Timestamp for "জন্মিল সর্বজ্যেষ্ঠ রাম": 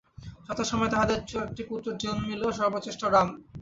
2.01-3.27